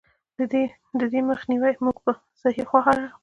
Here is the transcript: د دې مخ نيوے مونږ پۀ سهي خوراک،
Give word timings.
د 0.99 1.01
دې 1.13 1.21
مخ 1.27 1.39
نيوے 1.49 1.69
مونږ 1.83 1.97
پۀ 2.03 2.11
سهي 2.41 2.63
خوراک، 2.69 2.99